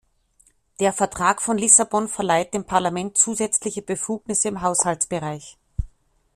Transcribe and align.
Der 0.79 0.93
Vertrag 0.93 1.43
von 1.43 1.59
Lissabon 1.59 2.07
verleiht 2.07 2.55
dem 2.55 2.65
Parlament 2.65 3.19
zusätzliche 3.19 3.83
Befugnisse 3.83 4.47
im 4.47 4.63
Haushaltsbereich. 4.63 5.59